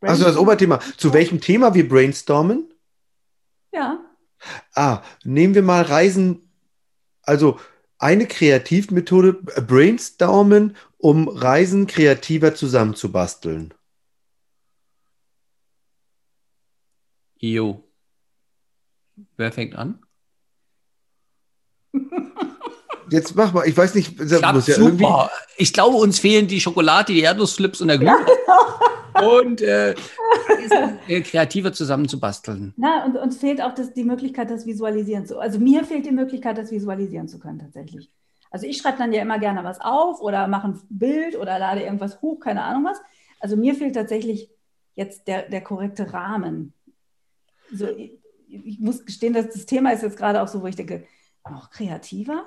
[0.00, 0.80] Also das Oberthema.
[0.96, 2.72] Zu welchem Thema wir brainstormen?
[3.72, 4.04] Ja,
[4.74, 6.50] Ah, nehmen wir mal Reisen.
[7.22, 7.58] Also
[7.98, 13.74] eine Kreativmethode, äh, brainstormen, um Reisen kreativer zusammenzubasteln.
[17.40, 17.84] Jo.
[19.36, 20.00] Wer fängt an?
[23.10, 24.88] Jetzt mach mal, ich weiß nicht, das Klappt muss ja super.
[24.88, 25.06] irgendwie.
[25.56, 28.24] Ich glaube, uns fehlen die Schokolade, die Erdnussflips und der Glühwein.
[29.24, 29.94] und äh,
[31.08, 32.74] äh, kreativer zusammenzubasteln.
[32.76, 36.12] Na, und uns fehlt auch das, die Möglichkeit, das visualisieren zu Also mir fehlt die
[36.12, 38.10] Möglichkeit, das visualisieren zu können tatsächlich.
[38.50, 41.82] Also ich schreibe dann ja immer gerne was auf oder mache ein Bild oder lade
[41.82, 43.00] irgendwas hoch, keine Ahnung was.
[43.40, 44.50] Also mir fehlt tatsächlich
[44.94, 46.72] jetzt der, der korrekte Rahmen.
[47.72, 48.18] So, ich,
[48.48, 51.06] ich muss gestehen, dass das Thema ist jetzt gerade auch so, wo ich denke,
[51.44, 52.44] auch kreativer,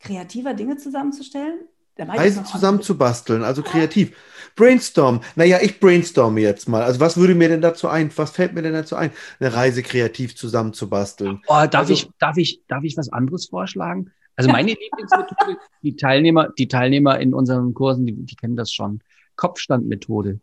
[0.00, 1.60] kreativer Dinge zusammenzustellen.
[1.96, 4.16] Da mache ich Reise das noch zusammen zu basteln, also kreativ.
[4.54, 5.20] Brainstorm.
[5.34, 6.82] Naja, ich brainstorme jetzt mal.
[6.82, 9.82] Also was würde mir denn dazu ein, was fällt mir denn dazu ein, eine Reise
[9.82, 11.40] kreativ zusammen zu basteln?
[11.48, 14.12] Oh, darf, Also- ich, darf, ich, darf ich was anderes vorschlagen?
[14.36, 19.00] Also meine Lieblingsmethode, die Teilnehmer, die Teilnehmer in unseren Kursen, die, die kennen das schon.
[19.34, 20.38] Kopfstandmethode.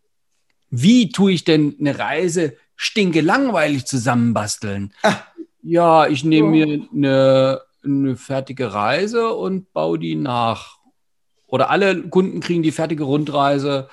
[0.69, 4.93] Wie tue ich denn eine Reise stinke langweilig zusammenbasteln?
[5.03, 5.15] Ah.
[5.61, 10.79] Ja, ich nehme mir eine, eine fertige Reise und baue die nach.
[11.47, 13.87] Oder alle Kunden kriegen die fertige Rundreise.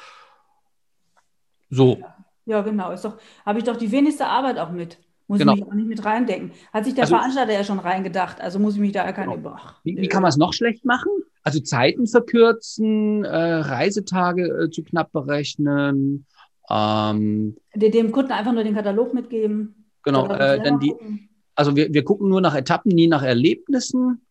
[1.71, 2.01] So.
[2.47, 2.91] Ja, genau.
[2.91, 4.99] Ist doch, habe ich doch die wenigste Arbeit auch mit.
[5.29, 5.53] Muss Genau.
[5.55, 6.53] ich mich auch nicht mit reindenken.
[6.73, 9.41] Hat sich der Also- Veranstalter ja schon reingedacht, also muss ich mich da ja keine.
[9.55, 11.11] Ach, Wie, wie kann man es noch schlecht machen?
[11.45, 16.27] Also Zeiten verkürzen, äh, Reisetage äh, zu knapp berechnen.
[16.69, 19.87] Ähm, De- Dem Kunden einfach nur den Katalog mitgeben.
[20.03, 21.29] genau, äh, dann die, gucken.
[21.55, 24.25] Also wir, wir gucken nur nach Etappen, nie nach Erlebnissen.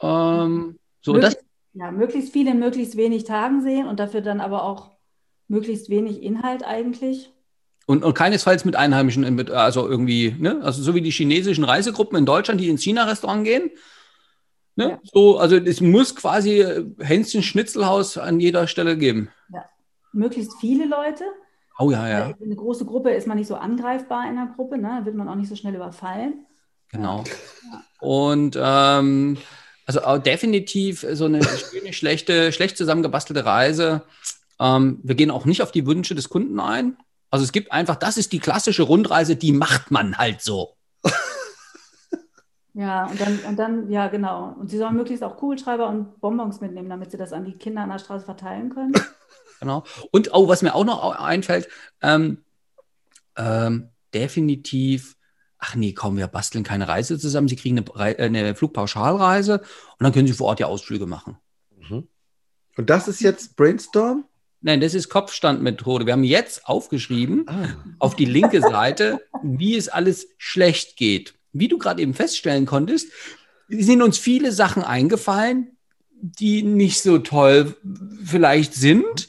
[0.00, 4.40] Ähm, so, das, Möglichst, ja, möglichst viel in möglichst wenig Tagen sehen und dafür dann
[4.40, 4.90] aber auch
[5.48, 7.32] möglichst wenig Inhalt eigentlich.
[7.86, 10.60] und, und keinesfalls mit Einheimischen, in- mit, also irgendwie, ne?
[10.62, 13.70] Also so wie die chinesischen Reisegruppen in Deutschland, die ins China-Restaurant gehen.
[14.78, 14.90] Ne?
[14.90, 14.98] Ja.
[15.04, 19.30] So, also es muss quasi äh, Hänschen Schnitzelhaus an jeder Stelle geben.
[20.12, 21.24] Möglichst viele Leute.
[21.78, 24.96] Oh ja, ja, Eine große Gruppe ist man nicht so angreifbar in der Gruppe, ne?
[25.00, 26.46] Da wird man auch nicht so schnell überfallen.
[26.90, 27.24] Genau.
[28.00, 29.38] Und ähm,
[29.86, 34.02] also auch definitiv so eine schöne, schlechte, schlecht zusammengebastelte Reise.
[34.58, 36.96] Ähm, wir gehen auch nicht auf die Wünsche des Kunden ein.
[37.30, 40.76] Also es gibt einfach, das ist die klassische Rundreise, die macht man halt so.
[42.78, 44.54] Ja, und dann, und dann, ja, genau.
[44.60, 47.80] Und sie sollen möglichst auch Kugelschreiber und Bonbons mitnehmen, damit sie das an die Kinder
[47.80, 48.92] an der Straße verteilen können.
[49.58, 49.84] Genau.
[50.10, 51.66] Und oh, was mir auch noch einfällt,
[52.02, 52.44] ähm,
[53.38, 55.15] ähm, definitiv,
[55.58, 57.48] ach nee, komm, wir basteln keine Reise zusammen.
[57.48, 61.36] Sie kriegen eine, äh, eine Flugpauschalreise und dann können Sie vor Ort ja Ausflüge machen.
[61.78, 62.08] Mhm.
[62.76, 64.24] Und das ist jetzt Brainstorm?
[64.60, 66.06] Nein, das ist Kopfstandmethode.
[66.06, 67.68] Wir haben jetzt aufgeschrieben Ah.
[67.98, 71.34] auf die linke Seite, wie es alles schlecht geht.
[71.52, 73.10] Wie du gerade eben feststellen konntest,
[73.68, 75.76] sind uns viele Sachen eingefallen,
[76.20, 77.76] die nicht so toll
[78.24, 79.28] vielleicht sind.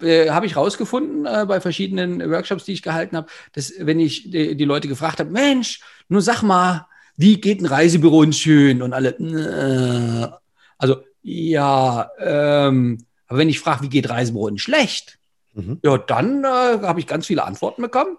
[0.00, 4.30] Äh, habe ich rausgefunden äh, bei verschiedenen Workshops, die ich gehalten habe, dass wenn ich
[4.30, 8.82] die, die Leute gefragt habe, Mensch, nur sag mal, wie geht ein Reisebüro in schön?
[8.82, 10.28] Und alle, äh,
[10.76, 15.18] also ja, ähm, aber wenn ich frage, wie geht Reisebüro in schlecht?
[15.54, 15.80] Mhm.
[15.82, 18.18] Ja, dann äh, habe ich ganz viele Antworten bekommen.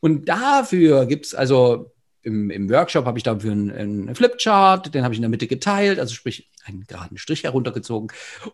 [0.00, 5.04] Und dafür gibt es also im, im Workshop habe ich dafür einen, einen Flipchart, den
[5.04, 8.08] habe ich in der Mitte geteilt, also sprich einen geraden Strich heruntergezogen.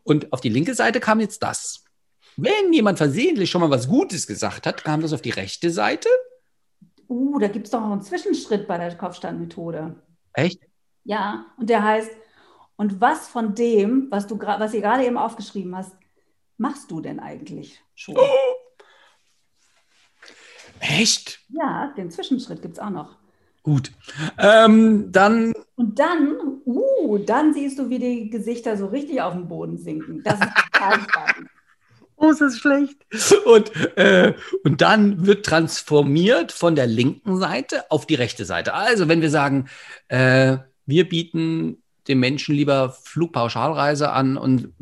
[0.05, 1.85] Und auf die linke Seite kam jetzt das.
[2.41, 6.09] Wenn jemand versehentlich schon mal was Gutes gesagt hat, kam das auf die rechte Seite.
[7.09, 9.97] Uh, da gibt es doch noch einen Zwischenschritt bei der Kopfstandmethode.
[10.35, 10.61] Echt?
[11.03, 12.13] Ja, und der heißt,
[12.77, 15.91] und was von dem, was du was ihr gerade eben aufgeschrieben hast,
[16.59, 18.17] machst du denn eigentlich schon?
[20.79, 21.41] Echt?
[21.49, 23.17] Ja, den Zwischenschritt gibt es auch noch.
[23.65, 23.91] Gut.
[24.39, 29.49] Ähm, dann, Und dann, uh, dann siehst du, wie die Gesichter so richtig auf den
[29.49, 30.23] Boden sinken.
[30.23, 31.49] Das ist total spannend.
[32.19, 32.97] Oh, ist schlecht.
[33.45, 38.75] Und, äh, und dann wird transformiert von der linken Seite auf die rechte Seite.
[38.75, 39.69] Also, wenn wir sagen,
[40.09, 44.73] äh, wir bieten dem Menschen lieber Flugpauschalreise an und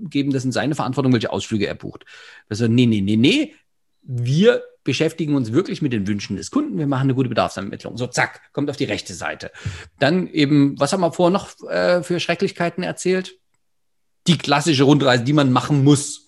[0.00, 2.04] geben das in seine Verantwortung, welche Ausflüge er bucht.
[2.48, 3.54] Also, nee, nee, nee, nee.
[4.02, 6.78] Wir beschäftigen uns wirklich mit den Wünschen des Kunden.
[6.78, 7.98] Wir machen eine gute Bedarfsermittlung.
[7.98, 9.50] So, zack, kommt auf die rechte Seite.
[9.98, 13.38] Dann eben, was haben wir vorher noch äh, für Schrecklichkeiten erzählt?
[14.28, 16.25] Die klassische Rundreise, die man machen muss.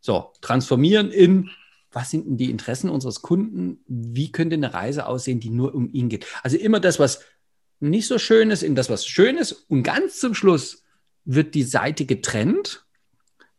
[0.00, 1.50] So, transformieren in,
[1.90, 3.80] was sind denn die Interessen unseres Kunden?
[3.86, 6.26] Wie könnte eine Reise aussehen, die nur um ihn geht?
[6.42, 7.24] Also immer das, was
[7.80, 9.52] nicht so schön ist, in das, was schön ist.
[9.52, 10.82] Und ganz zum Schluss
[11.24, 12.84] wird die Seite getrennt.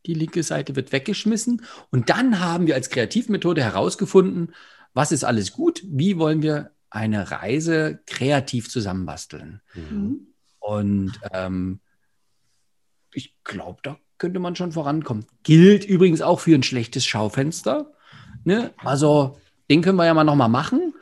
[0.06, 1.64] Die linke Seite wird weggeschmissen.
[1.92, 4.54] Und dann haben wir als Kreativmethode herausgefunden,
[4.94, 5.84] was ist alles gut?
[5.86, 9.62] Wie wollen wir eine Reise kreativ zusammenbasteln?
[9.74, 10.28] Mhm.
[10.60, 11.80] Und ähm,
[13.14, 15.26] ich glaube, da könnte man schon vorankommen.
[15.44, 17.92] Gilt übrigens auch für ein schlechtes Schaufenster.
[18.44, 18.74] Ne?
[18.78, 20.94] Also, den können wir ja mal nochmal machen.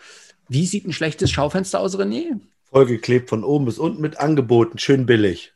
[0.48, 2.40] Wie sieht ein schlechtes Schaufenster aus, René?
[2.64, 5.54] Vollgeklebt von oben bis unten mit Angeboten, schön billig.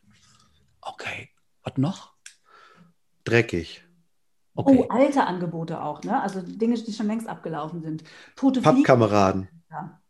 [0.80, 1.30] Okay.
[1.62, 2.12] Was noch?
[3.24, 3.84] Dreckig.
[4.54, 4.76] Okay.
[4.78, 6.20] Oh, alte Angebote auch, ne?
[6.20, 8.04] Also Dinge, die schon längst abgelaufen sind.
[8.36, 8.60] Tote.
[8.60, 9.48] Pappkameraden.
[9.70, 10.01] Ja.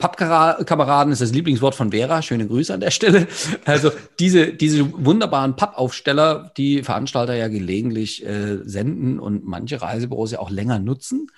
[0.00, 2.22] Pappkameraden ist das Lieblingswort von Vera.
[2.22, 3.28] Schöne Grüße an der Stelle.
[3.64, 10.40] Also diese, diese wunderbaren Pappaufsteller, die Veranstalter ja gelegentlich äh, senden und manche Reisebüros ja
[10.40, 11.28] auch länger nutzen.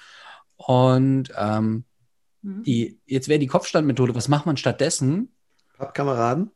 [0.56, 1.84] Und ähm,
[2.42, 2.62] Hm.
[2.64, 4.14] die, jetzt wäre die Kopfstandmethode.
[4.14, 5.32] Was macht man stattdessen?
[5.78, 6.50] Pappkameraden.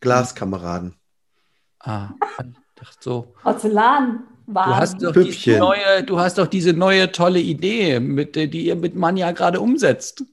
[0.00, 0.94] Glaskameraden.
[1.80, 3.34] Ah, ich dachte so.
[3.42, 5.32] Porzellan Du hast, doch Püppchen.
[5.32, 9.60] diese neue, du hast doch diese neue tolle Idee, mit, die ihr mit Manja gerade
[9.60, 10.24] umsetzt.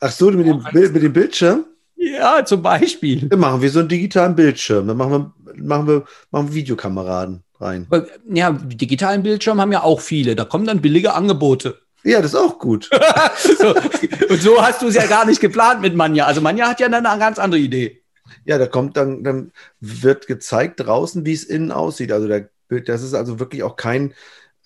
[0.00, 1.64] Ach so, mit dem, Bild, mit dem Bildschirm?
[1.96, 3.28] Ja, zum Beispiel.
[3.28, 4.86] Dann machen wir so einen digitalen Bildschirm.
[4.86, 7.86] Dann machen wir, machen wir, machen wir Videokameraden rein.
[8.28, 10.36] Ja, digitalen Bildschirm haben ja auch viele.
[10.36, 11.78] Da kommen dann billige Angebote.
[12.04, 12.90] Ja, das ist auch gut.
[13.58, 13.74] So,
[14.28, 16.26] und so hast du es ja gar nicht geplant mit Manja.
[16.26, 18.02] Also Manja hat ja dann eine ganz andere Idee.
[18.44, 22.12] Ja, da kommt dann, dann wird gezeigt draußen, wie es innen aussieht.
[22.12, 24.14] Also der das ist also wirklich auch kein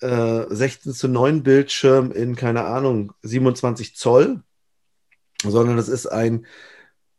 [0.01, 4.41] äh, 16 zu 9 Bildschirm in, keine Ahnung, 27 Zoll,
[5.49, 6.45] sondern das ist ein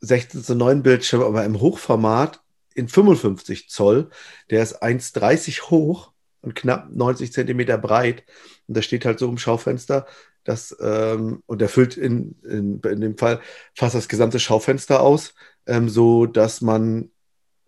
[0.01, 2.41] 16 zu 9 Bildschirm, aber im Hochformat
[2.75, 4.11] in 55 Zoll.
[4.51, 8.25] Der ist 1,30 hoch und knapp 90 Zentimeter breit.
[8.67, 10.07] Und da steht halt so im Schaufenster,
[10.45, 13.41] dass, ähm, und der füllt in, in, in dem Fall
[13.75, 15.35] fast das gesamte Schaufenster aus,
[15.67, 17.11] ähm, so dass man,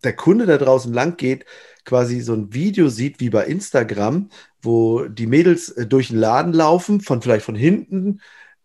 [0.03, 1.47] der Kunde, der draußen lang geht,
[1.85, 4.29] quasi so ein Video sieht wie bei Instagram,
[4.61, 8.21] wo die Mädels äh, durch den Laden laufen, von vielleicht von hinten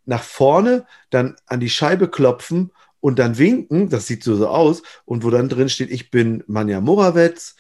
[0.10, 5.24] nach vorne, dann an die Scheibe klopfen und dann winken, das sieht so, aus, und
[5.24, 7.56] wo dann drin steht, ich bin Manja Morawetz,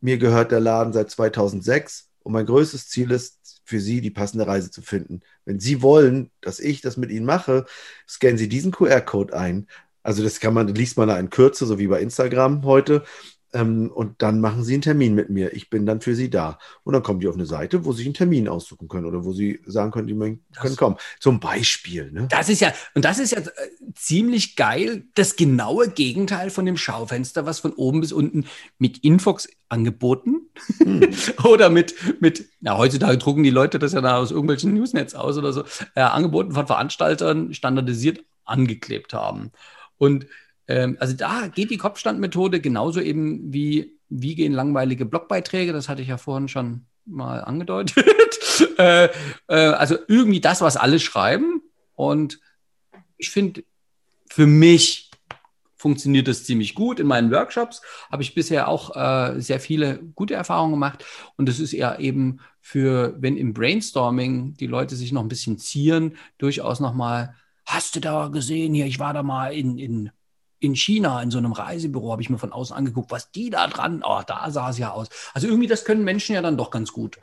[0.00, 4.46] mir gehört der Laden seit 2006 und mein größtes Ziel ist, für Sie die passende
[4.46, 5.22] Reise zu finden.
[5.46, 7.64] Wenn Sie wollen, dass ich das mit Ihnen mache,
[8.06, 9.66] scannen Sie diesen QR-Code ein.
[10.02, 13.04] Also das kann man, liest man da in Kürze, so wie bei Instagram heute.
[13.54, 15.54] Ähm, und dann machen Sie einen Termin mit mir.
[15.54, 16.58] Ich bin dann für Sie da.
[16.82, 19.32] Und dann kommen die auf eine Seite, wo Sie einen Termin aussuchen können oder wo
[19.32, 20.96] Sie sagen können, die können Das- kommen.
[21.20, 22.10] Zum Beispiel.
[22.10, 22.26] Ne?
[22.30, 23.50] Das ist ja, und das ist ja äh,
[23.94, 28.44] ziemlich geil, das genaue Gegenteil von dem Schaufenster, was von oben bis unten
[28.78, 30.42] mit Infox angeboten
[30.78, 31.08] Hm.
[31.44, 35.36] oder mit, mit, na, heutzutage drucken die Leute das ja da aus irgendwelchen Newsnets aus
[35.38, 35.64] oder so,
[35.94, 39.50] äh, angeboten von Veranstaltern standardisiert angeklebt haben.
[39.96, 40.26] Und
[40.68, 46.02] ähm, also da geht die Kopfstandmethode genauso eben wie, wie gehen langweilige Blogbeiträge, das hatte
[46.02, 47.96] ich ja vorhin schon mal angedeutet.
[48.78, 49.08] äh,
[49.48, 51.62] äh, also irgendwie das, was alle schreiben.
[51.94, 52.40] Und
[53.16, 53.64] ich finde,
[54.28, 55.10] für mich
[55.76, 56.98] funktioniert das ziemlich gut.
[56.98, 61.04] In meinen Workshops habe ich bisher auch äh, sehr viele gute Erfahrungen gemacht.
[61.36, 65.58] Und das ist eher eben für, wenn im Brainstorming die Leute sich noch ein bisschen
[65.58, 67.34] zieren, durchaus nochmal,
[67.66, 70.10] hast du da gesehen hier, ich war da mal in, in,
[70.64, 73.66] in China in so einem Reisebüro, habe ich mir von außen angeguckt, was die da
[73.66, 75.08] dran, oh, da sah es ja aus.
[75.32, 77.18] Also irgendwie, das können Menschen ja dann doch ganz gut.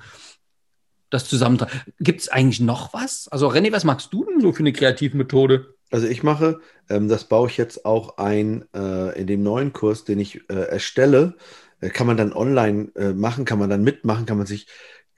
[1.10, 1.82] Das zusammentragen.
[2.00, 3.28] Gibt es eigentlich noch was?
[3.28, 5.76] Also René, was magst du denn so für eine Kreativmethode?
[5.92, 10.06] Also ich mache, ähm, das baue ich jetzt auch ein äh, in dem neuen Kurs,
[10.06, 11.36] den ich äh, erstelle.
[11.82, 14.68] Äh, kann man dann online äh, machen, kann man dann mitmachen, kann man sich,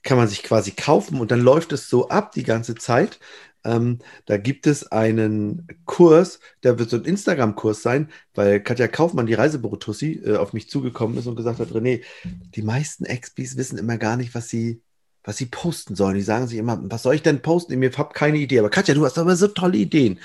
[0.01, 3.19] kann man sich quasi kaufen und dann läuft es so ab die ganze Zeit.
[3.63, 9.26] Ähm, da gibt es einen Kurs, der wird so ein Instagram-Kurs sein, weil Katja Kaufmann,
[9.26, 13.78] die Reisebüro-Tussi, äh, auf mich zugekommen ist und gesagt hat, René, die meisten Expis wissen
[13.78, 14.82] immer gar nicht, was sie,
[15.23, 16.15] was sie posten sollen.
[16.15, 17.82] Die sagen sich immer, was soll ich denn posten?
[17.82, 18.60] Ich habe keine Idee.
[18.60, 20.19] Aber Katja, du hast aber so tolle Ideen.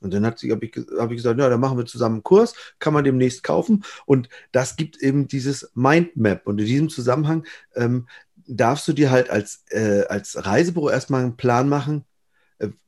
[0.00, 2.92] Und dann habe ich, hab ich gesagt, ja, dann machen wir zusammen einen Kurs, kann
[2.92, 3.84] man demnächst kaufen.
[4.04, 6.46] Und das gibt eben dieses Mindmap.
[6.46, 8.06] Und in diesem Zusammenhang ähm,
[8.46, 12.04] darfst du dir halt als, äh, als Reisebüro erstmal einen Plan machen,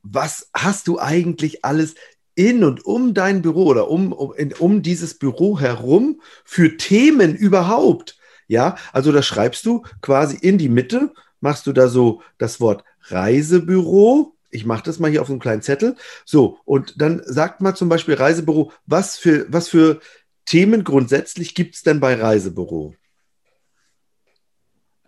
[0.03, 1.95] was hast du eigentlich alles
[2.35, 8.17] in und um dein Büro oder um, um, um dieses Büro herum für Themen überhaupt?
[8.47, 12.83] Ja, also da schreibst du quasi in die Mitte, machst du da so das Wort
[13.09, 14.33] Reisebüro.
[14.49, 15.95] Ich mache das mal hier auf einem kleinen Zettel.
[16.25, 19.99] So, und dann sagt mal zum Beispiel Reisebüro, was für, was für
[20.45, 22.95] Themen grundsätzlich gibt es denn bei Reisebüro?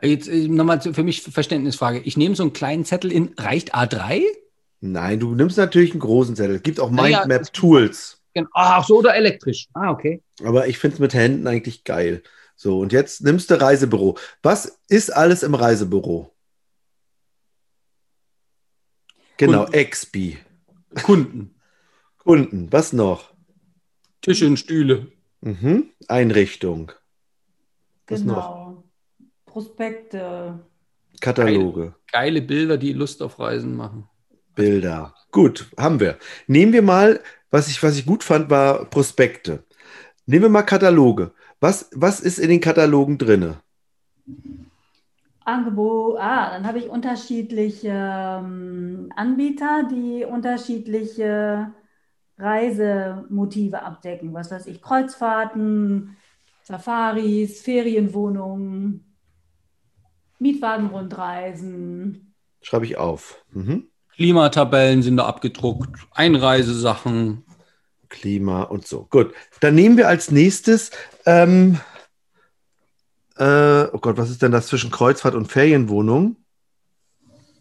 [0.01, 1.99] Jetzt äh, nochmal für mich Verständnisfrage.
[1.99, 4.23] Ich nehme so einen kleinen Zettel in, reicht A3?
[4.82, 6.56] Nein, du nimmst natürlich einen großen Zettel.
[6.56, 8.22] Es gibt auch Mindmap-Tools.
[8.34, 9.68] Gen- Ach so, oder elektrisch.
[9.74, 10.22] Ah, okay.
[10.44, 12.24] Aber ich finde es mit Händen eigentlich geil.
[12.56, 14.18] So, und jetzt nimmst du Reisebüro.
[14.44, 16.34] Was ist alles im Reisebüro?
[19.38, 19.74] Genau, Kunden.
[19.74, 20.38] Expi.
[21.04, 21.56] Kunden,
[22.18, 23.34] Kunden, was noch?
[24.22, 25.12] Tische und Stühle.
[25.42, 25.92] Mhm.
[26.08, 26.92] Einrichtung,
[28.08, 28.36] Was noch?
[28.36, 28.84] Genau.
[29.46, 30.60] Prospekte.
[31.22, 34.08] Kataloge, Geile Bilder, die Lust auf Reisen machen.
[34.60, 35.15] Bilder.
[35.32, 36.17] Gut, haben wir.
[36.48, 39.63] Nehmen wir mal, was ich, was ich gut fand, war Prospekte.
[40.26, 41.32] Nehmen wir mal Kataloge.
[41.62, 43.62] Was, was ist in den Katalogen drinne?
[45.45, 51.74] Angebot, ah, dann habe ich unterschiedliche ähm, Anbieter, die unterschiedliche
[52.38, 54.34] Reisemotive abdecken.
[54.34, 56.17] Was weiß ich, Kreuzfahrten,
[56.63, 59.15] Safaris, Ferienwohnungen,
[60.38, 62.36] Mietwagenrundreisen.
[62.62, 63.41] Schreibe ich auf.
[63.52, 63.89] Mhm.
[64.19, 67.45] Klimatabellen sind da abgedruckt, Einreisesachen.
[68.10, 69.08] Klima und so.
[69.10, 69.34] Gut.
[69.62, 70.91] Dann nehmen wir als nächstes,
[71.25, 71.79] ähm,
[73.38, 76.36] äh, oh Gott, was ist denn das zwischen Kreuzfahrt und Ferienwohnung?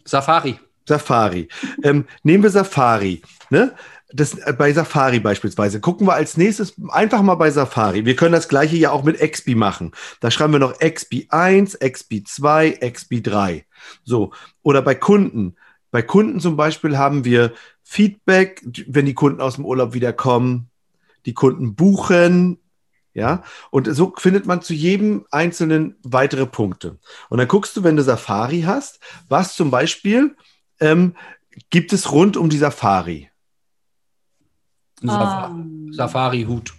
[0.03, 0.59] Safari.
[0.85, 1.47] Safari.
[1.81, 3.21] Ähm, nehmen wir Safari.
[3.49, 3.73] Ne?
[4.11, 5.79] Das, äh, bei Safari beispielsweise.
[5.79, 8.03] Gucken wir als nächstes einfach mal bei Safari.
[8.03, 9.93] Wir können das gleiche ja auch mit XB machen.
[10.19, 13.65] Da schreiben wir noch XB 1, XB 2, XB 3.
[14.03, 14.33] So.
[14.61, 15.55] Oder bei Kunden.
[15.91, 20.69] Bei Kunden zum Beispiel haben wir Feedback, wenn die Kunden aus dem Urlaub wiederkommen,
[21.25, 22.59] die Kunden buchen,
[23.13, 26.99] ja, und so findet man zu jedem einzelnen weitere Punkte.
[27.29, 30.35] Und dann guckst du, wenn du Safari hast, was zum Beispiel
[30.79, 31.15] ähm,
[31.69, 33.29] gibt es rund um die Safari?
[35.01, 35.91] Saf um.
[35.91, 36.73] Safari-Hut.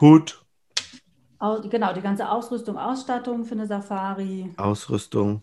[0.00, 0.42] Hut.
[1.70, 4.52] Genau, die ganze Ausrüstung, Ausstattung für eine Safari.
[4.56, 5.42] Ausrüstung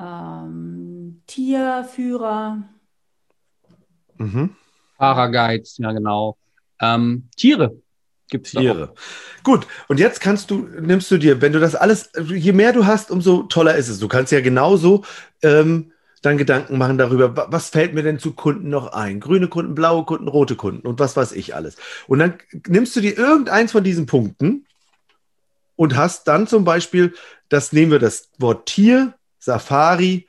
[0.00, 2.62] ähm, Tierführer.
[4.18, 4.56] Mhm.
[4.96, 6.36] Fahrerguides, ja genau.
[6.80, 7.76] Ähm, Tiere
[8.30, 8.94] gibt es Tiere.
[9.42, 12.86] Gut, und jetzt kannst du, nimmst du dir, wenn du das alles, je mehr du
[12.86, 13.98] hast, umso toller ist es.
[13.98, 15.04] Du kannst ja genauso
[15.42, 19.20] ähm, dann Gedanken machen darüber, was fällt mir denn zu Kunden noch ein?
[19.20, 21.76] Grüne Kunden, blaue Kunden, rote Kunden und was weiß ich alles.
[22.06, 22.34] Und dann
[22.68, 24.66] nimmst du dir irgendeins von diesen Punkten
[25.76, 27.14] und hast dann zum Beispiel,
[27.48, 30.28] das nehmen wir das Wort Tier, Safari.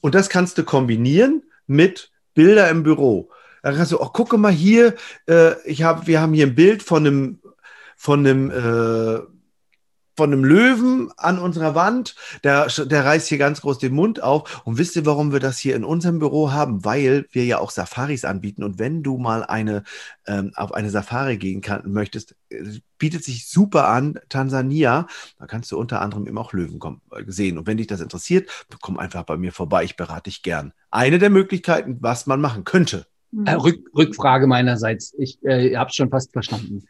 [0.00, 3.30] Und das kannst du kombinieren mit Bilder im Büro.
[3.62, 4.94] Da kannst du, oh, gucke mal hier,
[5.28, 7.40] äh, ich hab, wir haben hier ein Bild von einem,
[7.96, 9.20] von einem äh,
[10.16, 12.14] von einem Löwen an unserer Wand.
[12.42, 14.62] Der, der reißt hier ganz groß den Mund auf.
[14.64, 16.84] Und wisst ihr, warum wir das hier in unserem Büro haben?
[16.84, 18.64] Weil wir ja auch Safaris anbieten.
[18.64, 19.84] Und wenn du mal eine,
[20.26, 22.64] ähm, auf eine Safari gehen kann, möchtest, äh,
[22.98, 25.06] bietet sich super an, Tansania.
[25.38, 27.58] Da kannst du unter anderem eben auch Löwen kommen, äh, sehen.
[27.58, 28.48] Und wenn dich das interessiert,
[28.80, 29.84] komm einfach bei mir vorbei.
[29.84, 30.72] Ich berate dich gern.
[30.90, 33.06] Eine der Möglichkeiten, was man machen könnte.
[33.44, 35.14] Äh, Rück, Rückfrage meinerseits.
[35.18, 36.86] Ich äh, habe es schon fast verstanden.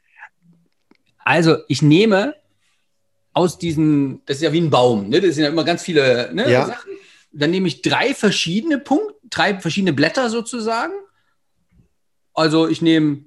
[1.25, 2.35] Also, ich nehme
[3.37, 5.21] aus diesen, das ist ja wie ein Baum, ne?
[5.21, 6.65] das sind ja immer ganz viele ne, ja.
[6.65, 6.91] Sachen.
[7.33, 10.95] Dann nehme ich drei verschiedene Punkte, drei verschiedene Blätter sozusagen.
[12.33, 13.27] Also ich nehme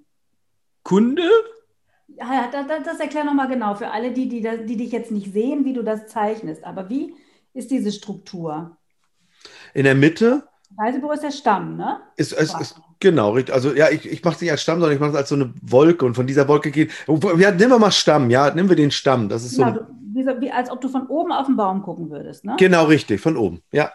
[0.81, 1.29] Kunde.
[2.17, 5.63] Ja, das, das erklär nochmal genau für alle, die, die, die dich jetzt nicht sehen,
[5.63, 6.63] wie du das zeichnest.
[6.63, 7.13] Aber wie
[7.53, 8.77] ist diese Struktur?
[9.75, 11.99] In der Mitte Reisebüro ist der Stamm, ne?
[12.15, 13.53] Ist, ist, ist, genau, richtig.
[13.53, 15.35] Also ja, ich, ich mache es nicht als Stamm, sondern ich mache es als so
[15.35, 16.91] eine Wolke und von dieser Wolke geht.
[17.37, 19.29] Ja, nehmen wir mal Stamm, ja, nehmen wir den Stamm.
[19.29, 19.98] Das ist genau, so.
[20.19, 22.55] Wie, wie, als ob du von oben auf den Baum gucken würdest, ne?
[22.59, 23.91] Genau, richtig, von oben, ja.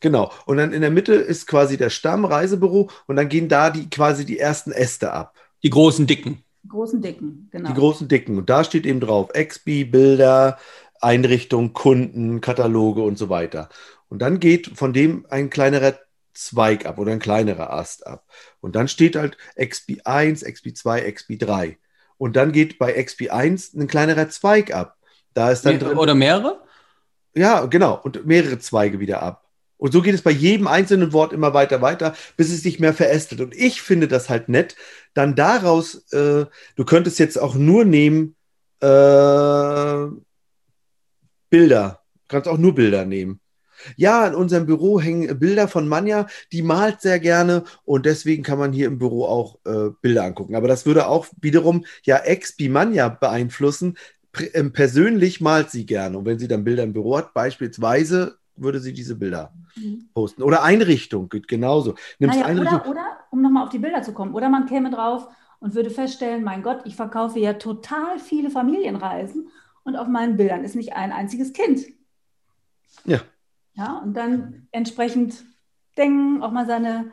[0.00, 0.32] Genau.
[0.46, 3.88] Und dann in der Mitte ist quasi der Stamm, Reisebüro, und dann gehen da die
[3.88, 5.34] quasi die ersten Äste ab.
[5.62, 6.42] Die großen Dicken.
[6.64, 7.68] Die großen Dicken, genau.
[7.68, 8.38] Die großen Dicken.
[8.38, 10.58] Und da steht eben drauf: XB, Bilder,
[11.00, 13.68] Einrichtung, Kunden, Kataloge und so weiter.
[14.08, 15.94] Und dann geht von dem ein kleinerer
[16.34, 18.24] Zweig ab oder ein kleinerer Ast ab.
[18.60, 21.76] Und dann steht halt XB1, XB2, XB3.
[22.18, 24.96] Und dann geht bei XB1 ein kleinerer Zweig ab.
[25.34, 26.60] Da ist dann drin, Oder mehrere?
[27.34, 28.00] Ja, genau.
[28.02, 29.42] Und mehrere Zweige wieder ab.
[29.82, 32.94] Und so geht es bei jedem einzelnen Wort immer weiter, weiter, bis es sich mehr
[32.94, 33.40] verästelt.
[33.40, 34.76] Und ich finde das halt nett,
[35.12, 38.36] dann daraus, äh, du könntest jetzt auch nur nehmen,
[38.78, 40.06] äh,
[41.50, 42.00] Bilder.
[42.14, 43.40] Du kannst auch nur Bilder nehmen.
[43.96, 48.58] Ja, in unserem Büro hängen Bilder von Manja, die malt sehr gerne und deswegen kann
[48.58, 50.54] man hier im Büro auch äh, Bilder angucken.
[50.54, 53.96] Aber das würde auch wiederum ja Ex-Bi Manja beeinflussen.
[54.32, 58.38] Pr äh, persönlich malt sie gerne und wenn sie dann Bilder im Büro hat, beispielsweise
[58.56, 60.08] würde sie diese Bilder mhm.
[60.14, 60.42] posten.
[60.42, 61.94] Oder Einrichtung geht genauso.
[62.18, 64.90] Nimmst naja, Einrichtung oder, oder, um nochmal auf die Bilder zu kommen, oder man käme
[64.90, 65.28] drauf
[65.60, 69.48] und würde feststellen, mein Gott, ich verkaufe ja total viele Familienreisen
[69.84, 71.86] und auf meinen Bildern ist nicht ein einziges Kind.
[73.04, 73.20] Ja.
[73.74, 75.44] Ja, und dann entsprechend
[75.96, 77.12] denken, auch mal seine,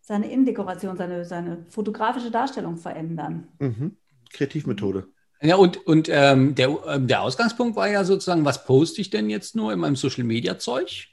[0.00, 3.48] seine Innendekoration, seine, seine fotografische Darstellung verändern.
[3.58, 3.96] Mhm.
[4.32, 5.08] Kreativmethode.
[5.40, 9.30] Ja, und, und ähm, der, ähm, der Ausgangspunkt war ja sozusagen, was poste ich denn
[9.30, 11.08] jetzt nur in meinem Social Media Zeug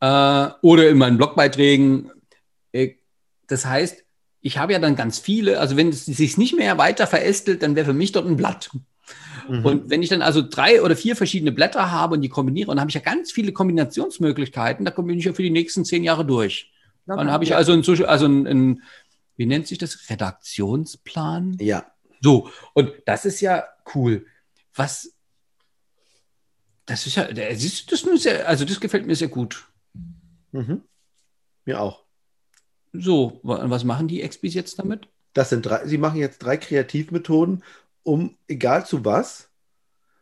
[0.00, 2.10] äh, oder in meinen Blogbeiträgen?
[2.72, 2.94] Äh,
[3.48, 4.04] das heißt,
[4.40, 7.74] ich habe ja dann ganz viele, also wenn es sich nicht mehr weiter verästelt, dann
[7.74, 8.70] wäre für mich dort ein Blatt.
[9.48, 9.64] Mhm.
[9.64, 12.80] Und wenn ich dann also drei oder vier verschiedene Blätter habe und die kombiniere, dann
[12.80, 16.24] habe ich ja ganz viele Kombinationsmöglichkeiten, da komme ich ja für die nächsten zehn Jahre
[16.24, 16.70] durch.
[17.06, 18.82] Dann habe ich also, ein, also ein, ein,
[19.36, 21.56] wie nennt sich das, Redaktionsplan?
[21.60, 21.86] Ja.
[22.26, 24.26] So, und das ist ja cool.
[24.74, 25.14] Was,
[26.84, 29.68] Das ist ja, das ist, das ist sehr, also das gefällt mir sehr gut.
[30.50, 30.82] Mhm.
[31.66, 32.04] Mir auch.
[32.92, 35.06] So, was machen die Expis jetzt damit?
[35.34, 37.62] Das sind drei, sie machen jetzt drei Kreativmethoden,
[38.02, 39.48] um egal zu was,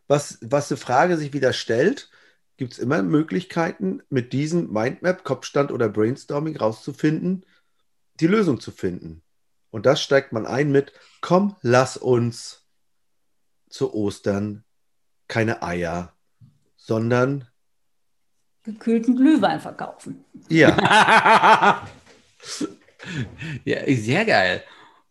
[0.06, 2.10] was, was eine Frage sich wieder stellt,
[2.58, 7.46] gibt es immer Möglichkeiten, mit diesem Mindmap, Kopfstand oder Brainstorming rauszufinden,
[8.20, 9.22] die Lösung zu finden.
[9.74, 12.64] Und das steigt man ein mit, komm, lass uns
[13.68, 14.62] zu Ostern
[15.26, 16.12] keine Eier,
[16.76, 17.48] sondern
[18.62, 20.24] gekühlten Glühwein verkaufen.
[20.48, 20.76] Ja.
[23.64, 24.62] ja, sehr geil.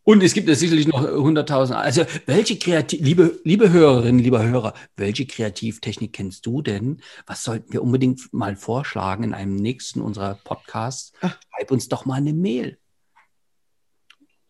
[0.04, 1.74] Und es gibt ja sicherlich noch 100.000.
[1.74, 7.02] Also, welche Kreativ, liebe, liebe Hörerinnen, lieber Hörer, welche Kreativtechnik kennst du denn?
[7.26, 11.12] Was sollten wir unbedingt mal vorschlagen in einem nächsten unserer Podcasts?
[11.20, 12.78] Schreib uns doch mal eine Mail.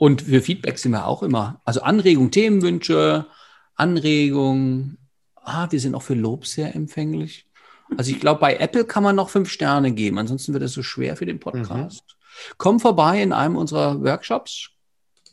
[0.04, 1.62] Und für Feedback sind wir auch immer.
[1.64, 3.26] Also Anregungen, Themenwünsche,
[3.76, 4.98] Anregungen.
[5.36, 7.48] Ah, wir sind auch für Lob sehr empfänglich.
[7.96, 10.20] Also ich glaube, bei Apple kann man noch fünf Sterne geben.
[10.20, 12.04] Ansonsten wird es so schwer für den Podcast.
[12.06, 12.54] Mhm.
[12.58, 14.72] Komm vorbei in einem unserer Workshops.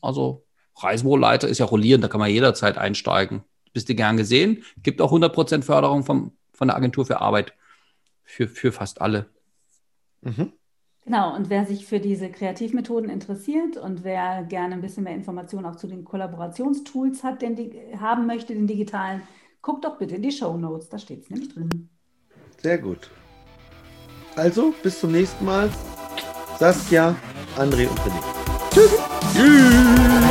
[0.02, 0.46] Also
[0.76, 3.42] Reisebüroleiter ist ja rollierend, da kann man jederzeit einsteigen.
[3.72, 4.62] Bist du gern gesehen?
[4.84, 7.54] Gibt auch 100% Förderung vom, von der Agentur für Arbeit
[8.22, 9.26] für, für fast alle.
[10.20, 10.52] Mhm.
[11.10, 15.66] Genau, und wer sich für diese Kreativmethoden interessiert und wer gerne ein bisschen mehr Informationen
[15.66, 19.20] auch zu den Kollaborationstools hat, den die, haben möchte, den digitalen,
[19.60, 21.88] guckt doch bitte in die Show Notes, da steht es nämlich drin.
[22.58, 23.10] Sehr gut.
[24.36, 25.68] Also, bis zum nächsten Mal.
[26.60, 27.16] Saskia,
[27.56, 28.22] André und René.
[28.70, 28.96] Tschüss.
[29.34, 30.29] Tschüss.